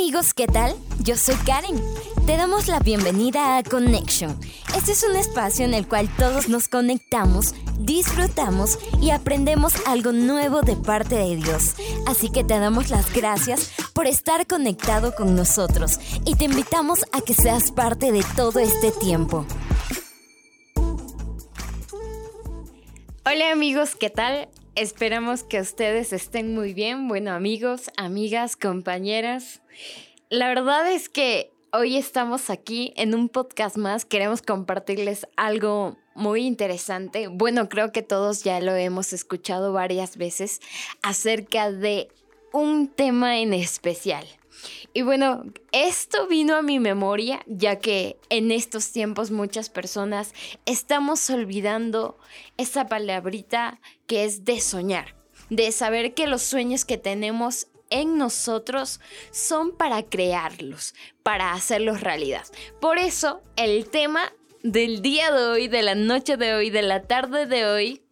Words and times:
amigos, 0.00 0.32
¿qué 0.32 0.46
tal? 0.46 0.74
Yo 1.00 1.14
soy 1.14 1.34
Karen. 1.44 1.78
Te 2.24 2.38
damos 2.38 2.68
la 2.68 2.78
bienvenida 2.78 3.58
a 3.58 3.62
Connection. 3.62 4.34
Este 4.74 4.92
es 4.92 5.04
un 5.04 5.14
espacio 5.14 5.66
en 5.66 5.74
el 5.74 5.86
cual 5.86 6.08
todos 6.16 6.48
nos 6.48 6.68
conectamos, 6.68 7.54
disfrutamos 7.78 8.78
y 9.02 9.10
aprendemos 9.10 9.74
algo 9.86 10.12
nuevo 10.12 10.62
de 10.62 10.74
parte 10.74 11.16
de 11.16 11.36
Dios. 11.36 11.74
Así 12.06 12.30
que 12.30 12.44
te 12.44 12.58
damos 12.58 12.88
las 12.88 13.12
gracias 13.12 13.72
por 13.92 14.06
estar 14.06 14.46
conectado 14.46 15.14
con 15.14 15.36
nosotros 15.36 16.00
y 16.24 16.34
te 16.34 16.46
invitamos 16.46 17.04
a 17.12 17.20
que 17.20 17.34
seas 17.34 17.70
parte 17.70 18.10
de 18.10 18.24
todo 18.36 18.58
este 18.58 18.92
tiempo. 18.92 19.44
Hola 23.26 23.52
amigos, 23.52 23.96
¿qué 23.96 24.08
tal? 24.08 24.48
Esperamos 24.76 25.42
que 25.42 25.60
ustedes 25.60 26.12
estén 26.12 26.54
muy 26.54 26.74
bien. 26.74 27.08
Bueno, 27.08 27.32
amigos, 27.32 27.90
amigas, 27.96 28.56
compañeras. 28.56 29.62
La 30.28 30.48
verdad 30.48 30.90
es 30.90 31.08
que 31.08 31.52
hoy 31.72 31.96
estamos 31.96 32.50
aquí 32.50 32.92
en 32.96 33.14
un 33.14 33.28
podcast 33.28 33.76
más. 33.76 34.04
Queremos 34.04 34.42
compartirles 34.42 35.26
algo 35.36 35.96
muy 36.14 36.42
interesante. 36.46 37.26
Bueno, 37.26 37.68
creo 37.68 37.90
que 37.90 38.02
todos 38.02 38.44
ya 38.44 38.60
lo 38.60 38.74
hemos 38.74 39.12
escuchado 39.12 39.72
varias 39.72 40.16
veces 40.16 40.60
acerca 41.02 41.72
de 41.72 42.08
un 42.52 42.88
tema 42.88 43.40
en 43.40 43.52
especial. 43.52 44.24
Y 44.92 45.02
bueno, 45.02 45.44
esto 45.72 46.26
vino 46.26 46.56
a 46.56 46.62
mi 46.62 46.78
memoria 46.78 47.40
ya 47.46 47.78
que 47.78 48.18
en 48.28 48.50
estos 48.50 48.92
tiempos 48.92 49.30
muchas 49.30 49.70
personas 49.70 50.34
estamos 50.66 51.28
olvidando 51.30 52.18
esa 52.56 52.86
palabrita 52.86 53.80
que 54.06 54.24
es 54.24 54.44
de 54.44 54.60
soñar, 54.60 55.14
de 55.48 55.72
saber 55.72 56.14
que 56.14 56.26
los 56.26 56.42
sueños 56.42 56.84
que 56.84 56.98
tenemos 56.98 57.68
en 57.90 58.18
nosotros 58.18 59.00
son 59.32 59.72
para 59.76 60.02
crearlos, 60.04 60.94
para 61.22 61.52
hacerlos 61.52 62.00
realidad. 62.00 62.44
Por 62.80 62.98
eso 62.98 63.42
el 63.56 63.88
tema 63.90 64.32
del 64.62 65.02
día 65.02 65.30
de 65.32 65.46
hoy, 65.46 65.68
de 65.68 65.82
la 65.82 65.94
noche 65.94 66.36
de 66.36 66.54
hoy, 66.54 66.70
de 66.70 66.82
la 66.82 67.02
tarde 67.02 67.46
de 67.46 67.66
hoy, 67.66 68.02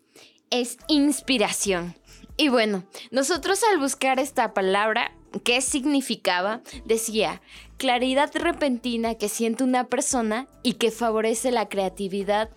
es 0.50 0.78
inspiración. 0.88 1.94
Y 2.36 2.48
bueno, 2.48 2.84
nosotros 3.10 3.62
al 3.64 3.78
buscar 3.78 4.20
esta 4.20 4.54
palabra 4.54 5.12
qué 5.44 5.60
significaba, 5.60 6.62
decía, 6.84 7.42
claridad 7.76 8.30
repentina 8.34 9.14
que 9.14 9.28
siente 9.28 9.64
una 9.64 9.84
persona 9.84 10.48
y 10.62 10.74
que 10.74 10.90
favorece 10.90 11.50
la 11.50 11.68
creatividad 11.68 12.50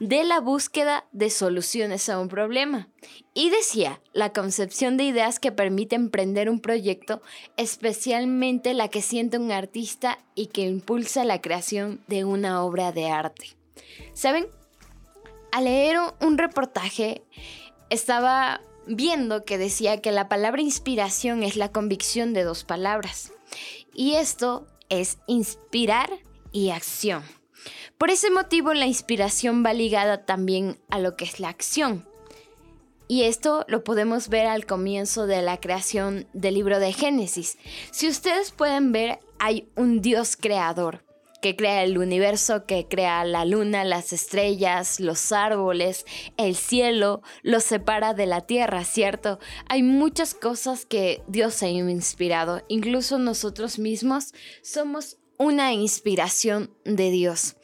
de 0.00 0.24
la 0.24 0.40
búsqueda 0.40 1.06
de 1.12 1.30
soluciones 1.30 2.08
a 2.08 2.18
un 2.18 2.28
problema. 2.28 2.88
Y 3.32 3.50
decía, 3.50 4.00
la 4.12 4.32
concepción 4.32 4.96
de 4.96 5.04
ideas 5.04 5.38
que 5.38 5.52
permite 5.52 5.96
emprender 5.96 6.50
un 6.50 6.60
proyecto, 6.60 7.22
especialmente 7.56 8.74
la 8.74 8.88
que 8.88 9.02
siente 9.02 9.38
un 9.38 9.52
artista 9.52 10.18
y 10.34 10.46
que 10.46 10.62
impulsa 10.62 11.24
la 11.24 11.40
creación 11.40 12.00
de 12.08 12.24
una 12.24 12.62
obra 12.62 12.92
de 12.92 13.08
arte. 13.08 13.56
¿Saben? 14.12 14.46
Al 15.52 15.64
leer 15.64 15.96
un 16.20 16.36
reportaje, 16.36 17.22
estaba 17.88 18.60
viendo 18.86 19.44
que 19.44 19.58
decía 19.58 20.00
que 20.00 20.12
la 20.12 20.28
palabra 20.28 20.62
inspiración 20.62 21.42
es 21.42 21.56
la 21.56 21.72
convicción 21.72 22.32
de 22.32 22.44
dos 22.44 22.64
palabras. 22.64 23.32
Y 23.94 24.14
esto 24.14 24.66
es 24.88 25.18
inspirar 25.26 26.10
y 26.52 26.70
acción. 26.70 27.22
Por 27.98 28.10
ese 28.10 28.30
motivo 28.30 28.74
la 28.74 28.86
inspiración 28.86 29.64
va 29.64 29.72
ligada 29.72 30.24
también 30.24 30.78
a 30.88 30.98
lo 30.98 31.16
que 31.16 31.24
es 31.24 31.40
la 31.40 31.48
acción. 31.48 32.06
Y 33.08 33.22
esto 33.22 33.64
lo 33.68 33.84
podemos 33.84 34.28
ver 34.28 34.46
al 34.46 34.66
comienzo 34.66 35.26
de 35.26 35.40
la 35.40 35.60
creación 35.60 36.26
del 36.32 36.54
libro 36.54 36.80
de 36.80 36.92
Génesis. 36.92 37.56
Si 37.92 38.08
ustedes 38.08 38.50
pueden 38.50 38.90
ver, 38.90 39.20
hay 39.38 39.68
un 39.76 40.02
Dios 40.02 40.36
creador 40.36 41.05
que 41.46 41.54
crea 41.54 41.84
el 41.84 41.96
universo, 41.96 42.66
que 42.66 42.88
crea 42.88 43.24
la 43.24 43.44
luna, 43.44 43.84
las 43.84 44.12
estrellas, 44.12 44.98
los 44.98 45.30
árboles, 45.30 46.04
el 46.36 46.56
cielo, 46.56 47.22
los 47.44 47.62
separa 47.62 48.14
de 48.14 48.26
la 48.26 48.40
tierra, 48.40 48.82
¿cierto? 48.82 49.38
Hay 49.68 49.84
muchas 49.84 50.34
cosas 50.34 50.86
que 50.86 51.22
Dios 51.28 51.62
ha 51.62 51.68
inspirado, 51.68 52.64
incluso 52.66 53.20
nosotros 53.20 53.78
mismos 53.78 54.34
somos 54.60 55.18
una 55.38 55.72
inspiración 55.72 56.74
de 56.84 57.12
Dios. 57.12 57.54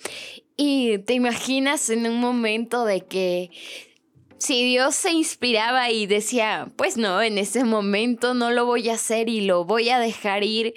Y 0.56 0.98
te 0.98 1.14
imaginas 1.14 1.90
en 1.90 2.06
un 2.06 2.20
momento 2.20 2.84
de 2.84 3.00
que 3.00 3.50
si 4.38 4.64
Dios 4.64 4.94
se 4.94 5.10
inspiraba 5.10 5.90
y 5.90 6.06
decía, 6.06 6.70
pues 6.76 6.96
no, 6.96 7.20
en 7.20 7.36
ese 7.36 7.64
momento 7.64 8.32
no 8.32 8.52
lo 8.52 8.64
voy 8.64 8.90
a 8.90 8.94
hacer 8.94 9.28
y 9.28 9.40
lo 9.40 9.64
voy 9.64 9.88
a 9.88 9.98
dejar 9.98 10.44
ir 10.44 10.74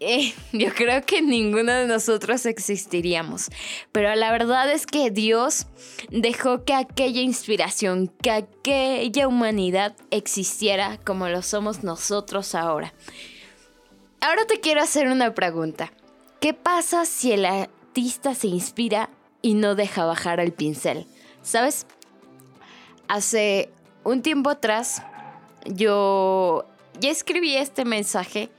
eh, 0.00 0.34
yo 0.52 0.72
creo 0.74 1.02
que 1.04 1.22
ninguno 1.22 1.72
de 1.72 1.86
nosotros 1.86 2.46
existiríamos. 2.46 3.48
Pero 3.92 4.14
la 4.14 4.30
verdad 4.30 4.70
es 4.70 4.86
que 4.86 5.10
Dios 5.10 5.66
dejó 6.10 6.64
que 6.64 6.74
aquella 6.74 7.20
inspiración, 7.20 8.12
que 8.22 8.30
aquella 8.30 9.28
humanidad 9.28 9.96
existiera 10.10 10.98
como 11.04 11.28
lo 11.28 11.42
somos 11.42 11.82
nosotros 11.82 12.54
ahora. 12.54 12.92
Ahora 14.20 14.46
te 14.46 14.60
quiero 14.60 14.80
hacer 14.80 15.08
una 15.08 15.34
pregunta. 15.34 15.92
¿Qué 16.40 16.52
pasa 16.52 17.04
si 17.06 17.32
el 17.32 17.44
artista 17.44 18.34
se 18.34 18.48
inspira 18.48 19.10
y 19.42 19.54
no 19.54 19.74
deja 19.74 20.04
bajar 20.04 20.40
el 20.40 20.52
pincel? 20.52 21.06
¿Sabes? 21.42 21.86
Hace 23.08 23.70
un 24.04 24.22
tiempo 24.22 24.50
atrás 24.50 25.02
yo 25.64 26.66
ya 27.00 27.10
escribí 27.10 27.56
este 27.56 27.84
mensaje 27.84 28.50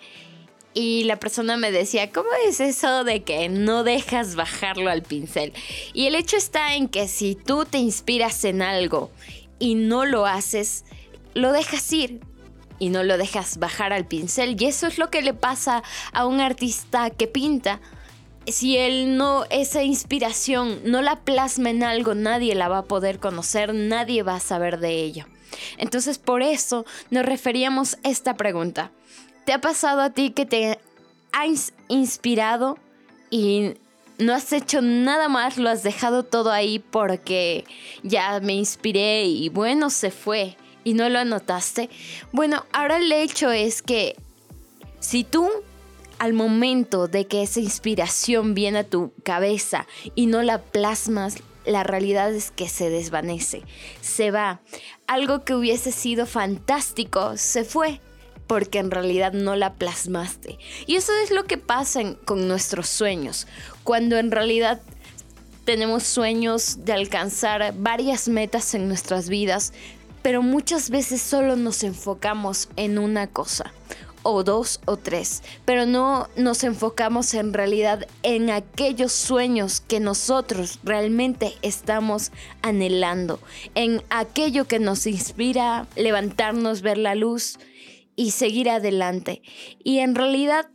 y 0.78 1.06
la 1.06 1.18
persona 1.18 1.58
me 1.58 1.72
decía, 1.72 2.12
¿cómo 2.12 2.30
es 2.48 2.60
eso 2.60 3.04
de 3.04 3.24
que 3.24 3.50
no 3.50 3.84
dejas 3.84 4.36
bajarlo 4.36 4.92
al 4.92 5.02
pincel? 5.02 5.52
Y 5.94 6.06
el 6.06 6.14
hecho 6.14 6.38
está 6.38 6.76
en 6.76 6.88
que 6.88 7.08
si 7.08 7.34
tú 7.34 7.66
te 7.66 7.80
inspiras 7.80 8.46
en 8.46 8.62
algo 8.62 9.10
y 9.58 9.74
no 9.74 10.06
lo 10.06 10.28
haces, 10.28 10.86
lo 11.34 11.52
dejas 11.52 11.92
ir 11.92 12.22
y 12.78 12.90
no 12.90 13.02
lo 13.02 13.18
dejas 13.18 13.58
bajar 13.58 13.92
al 13.92 14.06
pincel. 14.06 14.56
Y 14.60 14.66
eso 14.66 14.86
es 14.86 15.00
lo 15.00 15.10
que 15.10 15.24
le 15.24 15.34
pasa 15.34 15.82
a 16.14 16.28
un 16.28 16.42
artista 16.42 17.10
que 17.10 17.26
pinta. 17.26 17.82
Si 18.46 18.78
él 18.78 19.18
no, 19.18 19.46
esa 19.50 19.82
inspiración 19.82 20.82
no 20.84 21.02
la 21.02 21.22
plasma 21.22 21.72
en 21.72 21.82
algo, 21.82 22.14
nadie 22.14 22.54
la 22.54 22.68
va 22.68 22.78
a 22.78 22.86
poder 22.86 23.18
conocer, 23.18 23.74
nadie 23.74 24.22
va 24.22 24.36
a 24.36 24.40
saber 24.40 24.80
de 24.80 24.94
ello. 25.02 25.26
Entonces 25.80 26.20
por 26.20 26.44
eso 26.44 26.86
nos 27.10 27.26
referíamos 27.26 27.98
a 28.04 28.10
esta 28.10 28.38
pregunta. 28.38 28.92
¿Te 29.48 29.54
ha 29.54 29.62
pasado 29.62 30.02
a 30.02 30.10
ti 30.10 30.32
que 30.32 30.46
te 30.46 30.78
has 31.32 31.72
inspirado 31.88 32.78
y 33.30 33.76
no 34.18 34.34
has 34.34 34.52
hecho 34.52 34.82
nada 34.82 35.30
más, 35.30 35.58
lo 35.58 35.70
has 35.70 35.84
dejado 35.84 36.24
todo 36.24 36.52
ahí 36.52 36.80
porque 36.80 37.64
ya 38.04 38.42
me 38.42 38.56
inspiré 38.56 39.24
y 39.24 39.48
bueno, 39.48 39.90
se 39.90 40.12
fue 40.12 40.58
y 40.84 40.96
no 40.96 41.08
lo 41.08 41.20
anotaste? 41.20 41.90
Bueno, 42.34 42.66
ahora 42.74 42.98
el 42.98 43.10
hecho 43.10 43.50
es 43.50 43.82
que 43.82 44.18
si 45.00 45.24
tú 45.24 45.50
al 46.20 46.34
momento 46.34 47.08
de 47.08 47.26
que 47.26 47.42
esa 47.42 47.62
inspiración 47.62 48.54
viene 48.54 48.80
a 48.80 48.90
tu 48.90 49.14
cabeza 49.24 49.88
y 50.14 50.26
no 50.26 50.44
la 50.44 50.62
plasmas, 50.62 51.38
la 51.66 51.84
realidad 51.84 52.34
es 52.34 52.52
que 52.52 52.68
se 52.68 52.90
desvanece, 52.90 53.64
se 54.02 54.30
va. 54.30 54.60
Algo 55.08 55.46
que 55.46 55.56
hubiese 55.56 55.94
sido 55.94 56.26
fantástico 56.26 57.38
se 57.38 57.64
fue 57.64 58.02
porque 58.48 58.80
en 58.80 58.92
realidad 58.92 59.34
no 59.34 59.56
la 59.56 59.74
plasmaste. 59.74 60.58
Y 60.86 60.96
eso 60.96 61.12
es 61.24 61.32
lo 61.32 61.44
que 61.44 61.58
pasa 61.58 62.16
con 62.26 62.48
nuestros 62.48 62.88
sueños, 62.88 63.48
cuando 63.84 64.18
en 64.18 64.32
realidad 64.32 64.82
tenemos 65.66 66.04
sueños 66.04 66.86
de 66.86 66.94
alcanzar 66.94 67.74
varias 67.78 68.30
metas 68.30 68.74
en 68.74 68.88
nuestras 68.88 69.28
vidas, 69.28 69.74
pero 70.22 70.42
muchas 70.42 70.90
veces 70.90 71.22
solo 71.22 71.56
nos 71.56 71.84
enfocamos 71.84 72.70
en 72.78 72.98
una 72.98 73.28
cosa 73.28 73.74
o 74.24 74.44
dos 74.44 74.82
o 74.86 74.98
tres, 74.98 75.42
pero 75.64 75.86
no 75.86 76.28
nos 76.36 76.66
enfocamos 76.66 77.34
en 77.34 77.54
realidad 77.54 78.08
en 78.24 78.50
aquellos 78.50 79.14
sueños 79.14 79.80
que 79.80 80.02
nosotros 80.02 80.80
realmente 80.84 81.54
estamos 81.62 82.32
anhelando, 82.62 83.40
en 83.74 84.04
aquello 84.10 84.68
que 84.68 84.80
nos 84.80 85.08
inspira 85.08 85.88
levantarnos, 85.96 86.82
ver 86.82 86.98
la 86.98 87.16
luz 87.16 87.58
y 88.18 88.32
seguir 88.32 88.70
adelante. 88.70 89.42
Y 89.82 90.00
en 90.00 90.16
realidad, 90.16 90.70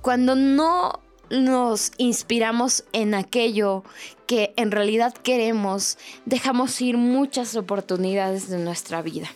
cuando 0.00 0.34
no 0.34 1.00
nos 1.30 1.92
inspiramos 1.98 2.84
en 2.92 3.14
aquello 3.14 3.84
que 4.26 4.52
en 4.56 4.72
realidad 4.72 5.14
queremos, 5.14 5.98
dejamos 6.26 6.80
ir 6.80 6.96
muchas 6.96 7.54
oportunidades 7.54 8.48
de 8.48 8.58
nuestra 8.58 9.02
vida. 9.02 9.28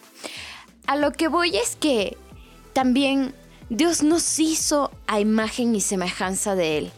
A 0.86 0.96
lo 0.96 1.12
que 1.12 1.28
voy 1.28 1.56
es 1.56 1.76
que 1.76 2.16
también 2.72 3.34
Dios 3.70 4.02
nos 4.02 4.38
hizo 4.38 4.90
a 5.06 5.20
imagen 5.20 5.74
y 5.74 5.80
semejanza 5.80 6.54
de 6.54 6.78
Él. 6.78 6.92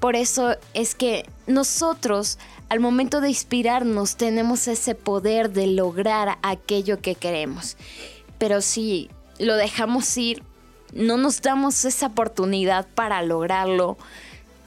Por 0.00 0.16
eso 0.16 0.56
es 0.74 0.94
que 0.94 1.26
nosotros 1.46 2.38
al 2.68 2.80
momento 2.80 3.20
de 3.20 3.28
inspirarnos 3.28 4.16
tenemos 4.16 4.68
ese 4.68 4.94
poder 4.94 5.50
de 5.50 5.66
lograr 5.66 6.38
aquello 6.42 7.00
que 7.00 7.14
queremos. 7.14 7.76
Pero 8.38 8.62
si 8.62 9.10
lo 9.40 9.56
dejamos 9.56 10.16
ir, 10.16 10.42
no 10.92 11.16
nos 11.16 11.40
damos 11.40 11.84
esa 11.84 12.06
oportunidad 12.06 12.86
para 12.94 13.22
lograrlo, 13.22 13.96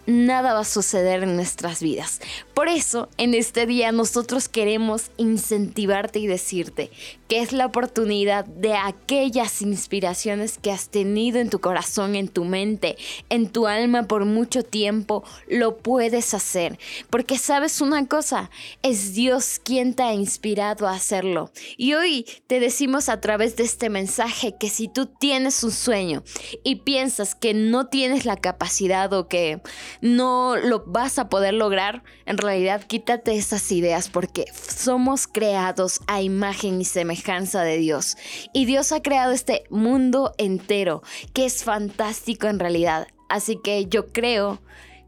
nada 0.05 0.53
va 0.53 0.61
a 0.61 0.65
suceder 0.65 1.23
en 1.23 1.35
nuestras 1.35 1.81
vidas. 1.81 2.19
Por 2.53 2.67
eso, 2.67 3.09
en 3.17 3.33
este 3.33 3.65
día 3.65 3.91
nosotros 3.91 4.49
queremos 4.49 5.11
incentivarte 5.17 6.19
y 6.19 6.27
decirte 6.27 6.91
que 7.27 7.41
es 7.41 7.51
la 7.51 7.65
oportunidad 7.65 8.45
de 8.45 8.75
aquellas 8.75 9.61
inspiraciones 9.61 10.59
que 10.59 10.71
has 10.71 10.89
tenido 10.89 11.39
en 11.39 11.49
tu 11.49 11.59
corazón, 11.59 12.15
en 12.15 12.27
tu 12.27 12.45
mente, 12.45 12.97
en 13.29 13.49
tu 13.49 13.67
alma 13.67 14.03
por 14.03 14.25
mucho 14.25 14.63
tiempo, 14.63 15.23
lo 15.47 15.77
puedes 15.77 16.33
hacer. 16.33 16.77
Porque 17.09 17.37
sabes 17.37 17.81
una 17.81 18.07
cosa, 18.07 18.51
es 18.81 19.13
Dios 19.13 19.59
quien 19.63 19.93
te 19.93 20.03
ha 20.03 20.13
inspirado 20.13 20.87
a 20.87 20.93
hacerlo. 20.93 21.51
Y 21.77 21.93
hoy 21.93 22.25
te 22.47 22.59
decimos 22.59 23.09
a 23.09 23.19
través 23.19 23.55
de 23.55 23.63
este 23.63 23.89
mensaje 23.89 24.55
que 24.59 24.69
si 24.69 24.87
tú 24.87 25.07
tienes 25.07 25.63
un 25.63 25.71
sueño 25.71 26.23
y 26.63 26.75
piensas 26.77 27.35
que 27.35 27.53
no 27.53 27.87
tienes 27.87 28.25
la 28.25 28.37
capacidad 28.37 29.11
o 29.13 29.27
que 29.27 29.61
no 30.01 30.55
lo 30.55 30.83
vas 30.85 31.19
a 31.19 31.29
poder 31.29 31.53
lograr, 31.53 32.03
en 32.25 32.37
realidad 32.37 32.83
quítate 32.83 33.35
esas 33.35 33.71
ideas 33.71 34.09
porque 34.09 34.45
somos 34.53 35.27
creados 35.27 36.01
a 36.07 36.21
imagen 36.21 36.81
y 36.81 36.85
semejanza 36.85 37.63
de 37.63 37.77
Dios. 37.77 38.17
Y 38.53 38.65
Dios 38.65 38.91
ha 38.91 39.01
creado 39.01 39.31
este 39.31 39.63
mundo 39.69 40.33
entero, 40.37 41.03
que 41.33 41.45
es 41.45 41.63
fantástico 41.63 42.47
en 42.47 42.59
realidad. 42.59 43.07
Así 43.29 43.59
que 43.63 43.85
yo 43.87 44.07
creo 44.09 44.61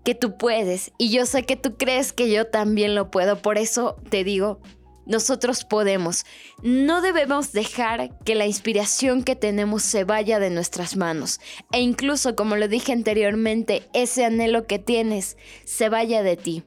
que 0.04 0.16
tú 0.16 0.38
puedes 0.38 0.92
y 0.98 1.10
yo 1.10 1.26
sé 1.26 1.44
que 1.44 1.56
tú 1.56 1.78
crees 1.78 2.14
que 2.14 2.32
yo 2.32 2.48
también 2.48 2.96
lo 2.96 3.12
puedo. 3.12 3.42
Por 3.42 3.58
eso 3.58 3.98
te 4.10 4.24
digo, 4.24 4.60
nosotros 5.06 5.64
podemos. 5.64 6.26
No 6.62 7.02
debemos 7.02 7.52
dejar 7.52 8.18
que 8.20 8.36
la 8.36 8.46
inspiración 8.46 9.24
que 9.24 9.36
tenemos 9.36 9.84
se 9.84 10.04
vaya 10.04 10.40
de 10.40 10.50
nuestras 10.50 10.96
manos. 10.96 11.40
E 11.72 11.82
incluso, 11.82 12.36
como 12.36 12.56
lo 12.56 12.68
dije 12.68 12.92
anteriormente, 12.92 13.88
ese 13.94 14.26
anhelo 14.26 14.68
que 14.68 14.80
tienes 14.80 15.38
se 15.64 15.90
vaya 15.90 16.24
de 16.24 16.38
ti. 16.38 16.64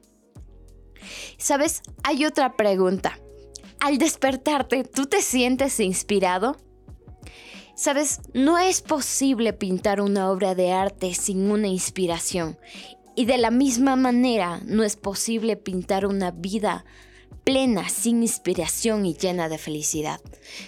¿Sabes? 1.37 1.81
Hay 2.03 2.25
otra 2.25 2.55
pregunta. 2.55 3.19
Al 3.79 3.97
despertarte, 3.97 4.83
¿tú 4.83 5.05
te 5.05 5.21
sientes 5.21 5.79
inspirado? 5.79 6.57
Sabes, 7.75 8.19
no 8.33 8.57
es 8.57 8.81
posible 8.81 9.53
pintar 9.53 10.01
una 10.01 10.29
obra 10.29 10.53
de 10.53 10.73
arte 10.73 11.13
sin 11.13 11.49
una 11.49 11.67
inspiración. 11.67 12.57
Y 13.15 13.23
de 13.23 13.37
la 13.37 13.51
misma 13.51 13.95
manera, 13.95 14.59
no 14.65 14.83
es 14.83 14.97
posible 14.97 15.55
pintar 15.55 16.05
una 16.05 16.31
vida 16.31 16.83
plena, 17.49 17.89
sin 17.89 18.21
inspiración 18.21 19.07
y 19.07 19.15
llena 19.15 19.49
de 19.49 19.57
felicidad. 19.57 20.21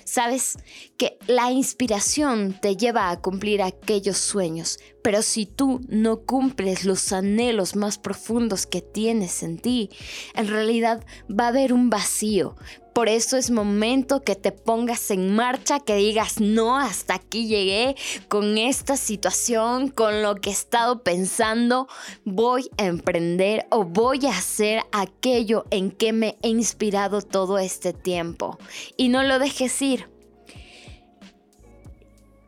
Sabes 0.03 0.57
que 0.97 1.19
la 1.27 1.51
inspiración 1.51 2.57
te 2.59 2.75
lleva 2.75 3.11
a 3.11 3.21
cumplir 3.21 3.61
aquellos 3.61 4.17
sueños, 4.17 4.79
pero 5.03 5.21
si 5.21 5.45
tú 5.45 5.81
no 5.89 6.21
cumples 6.21 6.83
los 6.83 7.13
anhelos 7.13 7.75
más 7.75 7.99
profundos 7.99 8.65
que 8.65 8.81
tienes 8.81 9.43
en 9.43 9.59
ti, 9.59 9.91
en 10.33 10.47
realidad 10.47 11.05
va 11.29 11.45
a 11.45 11.49
haber 11.49 11.71
un 11.71 11.91
vacío, 11.91 12.55
por 12.93 13.09
eso 13.09 13.37
es 13.37 13.51
momento 13.51 14.21
que 14.21 14.35
te 14.35 14.51
pongas 14.51 15.11
en 15.11 15.33
marcha, 15.33 15.79
que 15.79 15.95
digas, 15.95 16.39
no, 16.39 16.77
hasta 16.77 17.15
aquí 17.15 17.47
llegué 17.47 17.95
con 18.27 18.57
esta 18.57 18.97
situación, 18.97 19.89
con 19.89 20.21
lo 20.21 20.35
que 20.35 20.49
he 20.49 20.53
estado 20.53 21.03
pensando, 21.03 21.87
voy 22.25 22.69
a 22.77 22.85
emprender 22.85 23.65
o 23.69 23.83
voy 23.83 24.25
a 24.25 24.37
hacer 24.37 24.83
aquello 24.91 25.65
en 25.69 25.91
que 25.91 26.13
me 26.13 26.37
he 26.41 26.49
inspirado 26.49 27.21
todo 27.21 27.57
este 27.57 27.93
tiempo. 27.93 28.57
Y 28.97 29.09
no 29.09 29.23
lo 29.23 29.39
dejes 29.39 29.81
ir. 29.81 30.09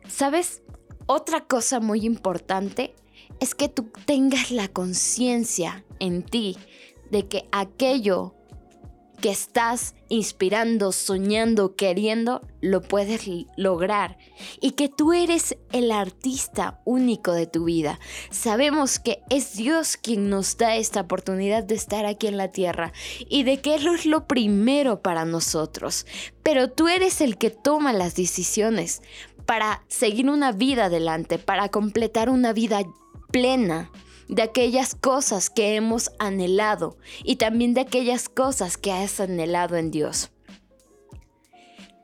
¿Sabes? 0.08 0.62
Otra 1.06 1.44
cosa 1.46 1.80
muy 1.80 2.04
importante 2.06 2.94
es 3.40 3.54
que 3.54 3.68
tú 3.68 3.90
tengas 4.06 4.50
la 4.50 4.68
conciencia 4.68 5.84
en 5.98 6.22
ti 6.22 6.56
de 7.10 7.26
que 7.28 7.48
aquello 7.52 8.34
que 9.24 9.30
estás 9.30 9.94
inspirando, 10.10 10.92
soñando, 10.92 11.76
queriendo, 11.76 12.42
lo 12.60 12.82
puedes 12.82 13.22
lograr. 13.56 14.18
Y 14.60 14.72
que 14.72 14.90
tú 14.90 15.14
eres 15.14 15.56
el 15.72 15.92
artista 15.92 16.82
único 16.84 17.32
de 17.32 17.46
tu 17.46 17.64
vida. 17.64 17.98
Sabemos 18.30 18.98
que 18.98 19.22
es 19.30 19.56
Dios 19.56 19.96
quien 19.96 20.28
nos 20.28 20.58
da 20.58 20.76
esta 20.76 21.00
oportunidad 21.00 21.64
de 21.64 21.74
estar 21.74 22.04
aquí 22.04 22.26
en 22.26 22.36
la 22.36 22.52
tierra 22.52 22.92
y 23.26 23.44
de 23.44 23.62
que 23.62 23.76
Él 23.76 23.86
es 23.86 24.04
lo 24.04 24.26
primero 24.26 25.00
para 25.00 25.24
nosotros. 25.24 26.04
Pero 26.42 26.70
tú 26.70 26.88
eres 26.88 27.22
el 27.22 27.38
que 27.38 27.48
toma 27.48 27.94
las 27.94 28.16
decisiones 28.16 29.00
para 29.46 29.86
seguir 29.88 30.28
una 30.28 30.52
vida 30.52 30.84
adelante, 30.84 31.38
para 31.38 31.70
completar 31.70 32.28
una 32.28 32.52
vida 32.52 32.82
plena 33.32 33.90
de 34.28 34.42
aquellas 34.42 34.94
cosas 34.94 35.50
que 35.50 35.74
hemos 35.76 36.10
anhelado 36.18 36.96
y 37.22 37.36
también 37.36 37.74
de 37.74 37.82
aquellas 37.82 38.28
cosas 38.28 38.76
que 38.76 38.92
has 38.92 39.20
anhelado 39.20 39.76
en 39.76 39.90
Dios. 39.90 40.30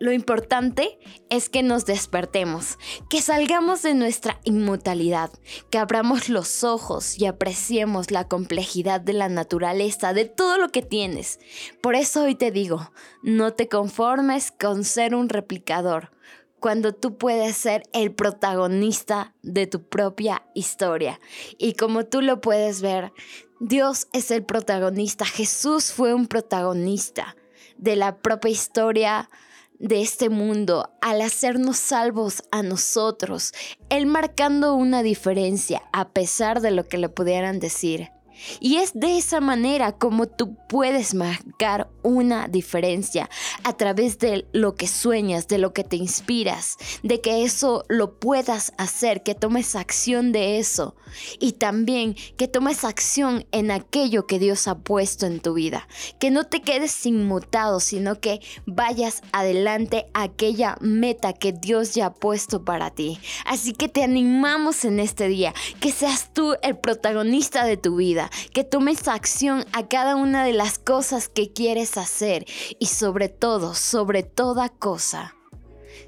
Lo 0.01 0.13
importante 0.13 0.99
es 1.29 1.51
que 1.51 1.63
nos 1.63 1.85
despertemos, 1.85 2.79
que 3.11 3.21
salgamos 3.21 3.83
de 3.83 3.93
nuestra 3.93 4.41
inmortalidad, 4.45 5.31
que 5.69 5.77
abramos 5.77 6.31
los 6.31 6.65
ojos 6.65 7.19
y 7.19 7.27
apreciemos 7.27 8.11
la 8.11 8.27
complejidad 8.27 9.03
de 9.03 9.13
la 9.13 9.29
naturaleza, 9.29 10.15
de 10.15 10.25
todo 10.25 10.57
lo 10.57 10.71
que 10.71 10.81
tienes. 10.81 11.39
Por 11.83 11.97
eso 11.97 12.23
hoy 12.23 12.35
te 12.35 12.51
digo, 12.51 12.91
no 13.23 13.53
te 13.53 13.69
conformes 13.69 14.53
con 14.53 14.85
ser 14.85 15.15
un 15.15 15.29
replicador, 15.29 16.13
cuando 16.61 16.95
tú 16.95 17.17
puedes 17.17 17.57
ser 17.57 17.83
el 17.93 18.13
protagonista 18.13 19.35
de 19.43 19.67
tu 19.67 19.83
propia 19.83 20.43
historia. 20.55 21.21
Y 21.59 21.73
como 21.73 22.05
tú 22.05 22.21
lo 22.21 22.41
puedes 22.41 22.83
ver, 22.83 23.13
Dios 23.59 24.07
es 24.13 24.31
el 24.31 24.45
protagonista, 24.45 25.25
Jesús 25.25 25.93
fue 25.93 26.15
un 26.15 26.27
protagonista 26.27 27.37
de 27.77 27.97
la 27.97 28.19
propia 28.19 28.51
historia 28.51 29.31
de 29.79 30.03
este 30.03 30.29
mundo 30.29 30.93
al 31.01 31.23
hacernos 31.23 31.79
salvos 31.79 32.43
a 32.53 32.63
nosotros, 32.63 33.53
Él 33.89 34.07
marcando 34.07 34.75
una 34.75 35.03
diferencia 35.03 35.83
a 35.93 36.11
pesar 36.11 36.61
de 36.61 36.71
lo 36.71 36.87
que 36.87 36.99
le 36.99 37.09
pudieran 37.09 37.59
decir. 37.59 38.11
Y 38.61 38.77
es 38.77 38.93
de 38.95 39.19
esa 39.19 39.41
manera 39.41 39.93
como 39.93 40.27
tú 40.27 40.57
puedes 40.69 41.15
marcar 41.15 41.91
una 42.03 42.49
diferencia 42.49 43.29
a 43.65 43.77
través 43.77 44.19
de 44.19 44.47
lo 44.53 44.75
que 44.75 44.87
sueñas, 44.87 45.49
de 45.49 45.59
lo 45.59 45.73
que 45.73 45.85
te 45.85 45.97
inspiras, 45.97 46.77
de 47.03 47.21
que 47.21 47.45
eso 47.45 47.85
lo 47.89 48.19
puedas 48.19 48.73
hacer, 48.79 49.23
que 49.23 49.35
tomes 49.35 49.77
acción 49.77 50.33
de 50.33 50.59
eso 50.59 50.95
y 51.39 51.53
también 51.53 52.15
que 52.37 52.49
tomes 52.49 52.85
acción 52.85 53.47
en 53.53 53.71
aquello 53.71 54.27
que 54.27 54.39
Dios 54.39 54.69
ha 54.69 54.79
puesto 54.79 55.27
en 55.27 55.41
tu 55.41 55.55
vida. 55.55 55.89
Que 56.19 56.31
no 56.31 56.45
te 56.45 56.63
quedes 56.63 57.05
inmutado, 57.07 57.81
sino 57.81 58.21
que 58.21 58.41
vayas 58.67 59.23
adelante 59.33 60.07
a 60.15 60.23
aquella 60.23 60.77
meta 60.81 61.33
que 61.33 61.53
Dios 61.53 61.95
ya 61.95 62.07
ha 62.07 62.15
puesto 62.15 62.65
para 62.65 62.91
ti. 62.91 63.19
Así 63.45 63.73
que 63.73 63.89
te 63.89 64.03
animamos 64.03 64.85
en 64.85 65.01
este 65.01 65.29
día, 65.29 65.55
que 65.81 65.93
seas 65.93 66.33
tú 66.33 66.55
el 66.63 66.79
protagonista 66.79 67.65
de 67.65 67.77
tu 67.77 67.97
vida 67.97 68.30
que 68.53 68.65
tomes 68.65 69.09
acción 69.09 69.65
a 69.73 69.89
cada 69.89 70.17
una 70.17 70.45
de 70.45 70.53
las 70.53 70.79
cosas 70.79 71.29
que 71.29 71.53
quieres 71.53 71.97
hacer 71.97 72.47
y 72.79 72.87
sobre 72.87 73.29
todo, 73.29 73.75
sobre 73.75 74.23
toda 74.23 74.69
cosa, 74.69 75.35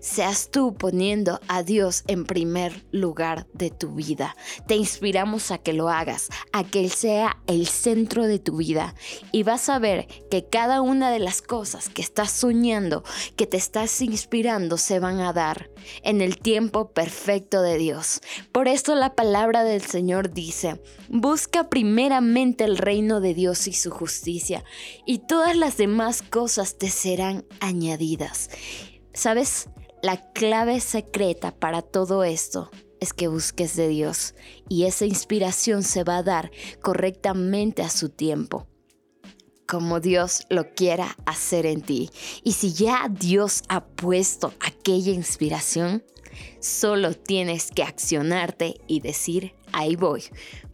seas 0.00 0.50
tú 0.50 0.74
poniendo 0.74 1.40
a 1.48 1.62
Dios 1.62 2.04
en 2.06 2.24
primer 2.24 2.84
lugar 2.90 3.46
de 3.52 3.70
tu 3.70 3.94
vida. 3.94 4.36
Te 4.66 4.76
inspiramos 4.76 5.50
a 5.50 5.58
que 5.58 5.72
lo 5.72 5.88
hagas, 5.88 6.28
a 6.52 6.64
que 6.64 6.80
Él 6.80 6.90
sea 6.90 7.38
el 7.46 7.66
centro 7.66 8.26
de 8.26 8.38
tu 8.38 8.56
vida 8.56 8.94
y 9.30 9.42
vas 9.42 9.68
a 9.68 9.78
ver 9.78 10.06
que 10.30 10.46
cada 10.46 10.80
una 10.80 11.10
de 11.10 11.18
las 11.18 11.42
cosas 11.42 11.88
que 11.88 12.02
estás 12.02 12.30
soñando, 12.30 13.04
que 13.36 13.46
te 13.46 13.56
estás 13.56 14.00
inspirando, 14.00 14.76
se 14.78 14.98
van 14.98 15.20
a 15.20 15.32
dar 15.32 15.70
en 16.02 16.20
el 16.20 16.38
tiempo 16.38 16.92
perfecto 16.92 17.62
de 17.62 17.78
Dios. 17.78 18.20
Por 18.52 18.68
eso 18.68 18.94
la 18.94 19.14
palabra 19.14 19.64
del 19.64 19.82
Señor 19.82 20.32
dice, 20.32 20.80
busca 21.08 21.68
primeramente 21.68 22.64
el 22.64 22.78
reino 22.78 23.20
de 23.20 23.34
Dios 23.34 23.66
y 23.66 23.72
su 23.72 23.90
justicia 23.90 24.64
y 25.06 25.18
todas 25.18 25.56
las 25.56 25.76
demás 25.76 26.22
cosas 26.22 26.78
te 26.78 26.90
serán 26.90 27.44
añadidas. 27.60 28.50
¿Sabes? 29.14 29.68
La 30.02 30.32
clave 30.32 30.80
secreta 30.80 31.54
para 31.54 31.82
todo 31.82 32.24
esto 32.24 32.70
es 33.00 33.12
que 33.12 33.28
busques 33.28 33.76
de 33.76 33.88
Dios 33.88 34.34
y 34.68 34.84
esa 34.84 35.06
inspiración 35.06 35.82
se 35.82 36.02
va 36.02 36.18
a 36.18 36.22
dar 36.22 36.50
correctamente 36.80 37.82
a 37.82 37.90
su 37.90 38.08
tiempo 38.08 38.66
como 39.72 40.00
Dios 40.00 40.44
lo 40.50 40.74
quiera 40.74 41.16
hacer 41.24 41.64
en 41.64 41.80
ti. 41.80 42.10
Y 42.44 42.52
si 42.52 42.74
ya 42.74 43.08
Dios 43.10 43.62
ha 43.70 43.86
puesto 43.86 44.52
aquella 44.60 45.12
inspiración, 45.12 46.04
solo 46.60 47.14
tienes 47.14 47.70
que 47.70 47.82
accionarte 47.82 48.82
y 48.86 49.00
decir, 49.00 49.54
ahí 49.72 49.96
voy, 49.96 50.24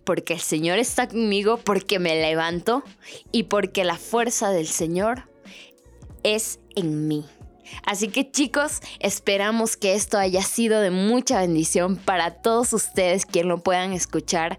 porque 0.03 0.35
el 0.35 0.41
Señor 0.41 0.81
está 0.81 1.07
conmigo, 1.07 1.59
porque 1.59 2.01
me 2.01 2.21
levanto 2.21 2.83
y 3.31 3.45
porque 3.45 3.85
la 3.85 3.97
fuerza 3.97 4.51
del 4.51 4.67
Señor 4.67 5.31
es 6.25 6.59
en 6.75 7.07
mí. 7.07 7.25
Así 7.85 8.09
que 8.09 8.31
chicos, 8.31 8.81
esperamos 9.01 9.77
que 9.77 9.95
esto 9.95 10.19
haya 10.19 10.43
sido 10.43 10.81
de 10.81 10.91
mucha 10.91 11.41
bendición 11.41 11.97
para 11.97 12.31
todos 12.43 12.73
ustedes 12.73 13.27
quien 13.27 13.49
lo 13.49 13.63
puedan 13.63 13.93
escuchar. 13.93 14.59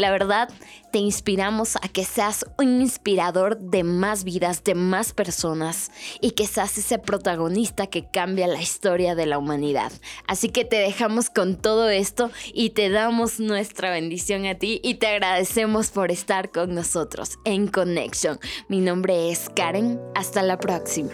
La 0.00 0.10
verdad, 0.10 0.48
te 0.92 0.98
inspiramos 0.98 1.76
a 1.76 1.88
que 1.88 2.04
seas 2.04 2.46
un 2.58 2.80
inspirador 2.80 3.58
de 3.58 3.84
más 3.84 4.24
vidas, 4.24 4.64
de 4.64 4.74
más 4.74 5.12
personas 5.12 5.90
y 6.22 6.30
que 6.30 6.46
seas 6.46 6.78
ese 6.78 6.98
protagonista 6.98 7.86
que 7.86 8.10
cambia 8.10 8.46
la 8.46 8.62
historia 8.62 9.14
de 9.14 9.26
la 9.26 9.36
humanidad. 9.36 9.92
Así 10.26 10.48
que 10.48 10.64
te 10.64 10.76
dejamos 10.76 11.28
con 11.28 11.56
todo 11.56 11.90
esto 11.90 12.30
y 12.54 12.70
te 12.70 12.88
damos 12.88 13.40
nuestra 13.40 13.90
bendición 13.90 14.46
a 14.46 14.54
ti 14.54 14.80
y 14.82 14.94
te 14.94 15.08
agradecemos 15.08 15.90
por 15.90 16.10
estar 16.10 16.50
con 16.50 16.74
nosotros 16.74 17.38
en 17.44 17.66
Connection. 17.68 18.40
Mi 18.68 18.80
nombre 18.80 19.30
es 19.30 19.50
Karen. 19.54 20.00
Hasta 20.14 20.42
la 20.42 20.58
próxima. 20.58 21.10